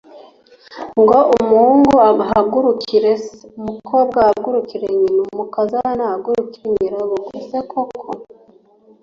ngo 1.01 1.17
umuhungu 1.39 1.93
ahagurukire 2.23 3.11
se 3.23 3.35
umukobwa 3.59 4.17
ahagurukire 4.23 4.87
nyina 4.99 5.19
n 5.23 5.27
umukazana 5.33 6.01
ahagurukire 6.05 6.67
nyirabukwe 6.77 7.37
c 7.47 7.49
Koko 7.71 8.09